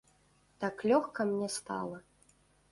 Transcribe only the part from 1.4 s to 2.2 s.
стала.